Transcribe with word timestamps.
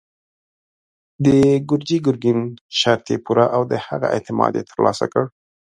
د 1.25 1.27
ګرجي 1.69 1.97
ګرګين 2.05 2.39
شرط 2.79 3.05
يې 3.11 3.17
پوره 3.25 3.45
او 3.55 3.61
د 3.71 3.73
هغه 3.85 4.07
اعتماد 4.15 4.53
يې 4.57 4.63
تر 4.69 4.77
لاسه 4.85 5.05
کړ. 5.13 5.25